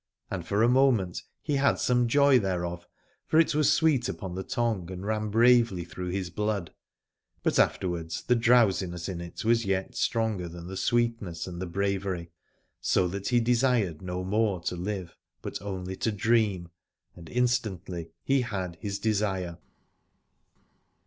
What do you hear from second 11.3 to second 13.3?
and the bravery, so that